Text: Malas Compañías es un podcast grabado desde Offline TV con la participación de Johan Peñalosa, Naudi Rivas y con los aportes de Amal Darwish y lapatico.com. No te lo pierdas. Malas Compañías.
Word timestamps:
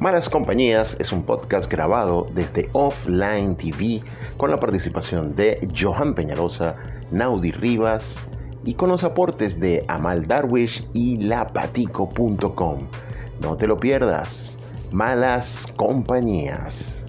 Malas 0.00 0.30
Compañías 0.30 0.96
es 0.98 1.12
un 1.12 1.24
podcast 1.24 1.70
grabado 1.70 2.26
desde 2.32 2.70
Offline 2.72 3.54
TV 3.54 4.00
con 4.38 4.50
la 4.50 4.58
participación 4.58 5.36
de 5.36 5.68
Johan 5.78 6.14
Peñalosa, 6.14 6.76
Naudi 7.10 7.52
Rivas 7.52 8.16
y 8.64 8.72
con 8.72 8.88
los 8.88 9.04
aportes 9.04 9.60
de 9.60 9.84
Amal 9.88 10.26
Darwish 10.26 10.88
y 10.94 11.18
lapatico.com. 11.18 12.78
No 13.42 13.56
te 13.58 13.66
lo 13.66 13.76
pierdas. 13.76 14.56
Malas 14.90 15.66
Compañías. 15.76 16.99